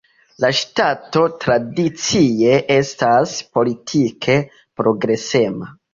La 0.43 0.49
ŝtato 0.59 1.25
tradicie 1.43 2.55
estas 2.77 3.35
politike 3.59 4.39
progresema. 4.83 5.75